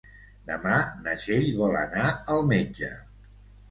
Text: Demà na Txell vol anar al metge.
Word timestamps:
Demà 0.51 0.77
na 1.03 1.15
Txell 1.21 1.47
vol 1.61 1.79
anar 1.85 2.11
al 2.37 2.45
metge. 2.57 2.95